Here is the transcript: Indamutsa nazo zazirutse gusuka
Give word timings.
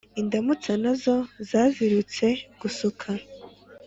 Indamutsa 0.21 0.71
nazo 0.83 1.15
zazirutse 1.49 2.25
gusuka 2.61 3.09